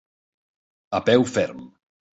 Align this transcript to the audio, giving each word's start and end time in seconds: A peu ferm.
A 0.99 1.03
peu 1.11 1.21
ferm. 1.35 1.63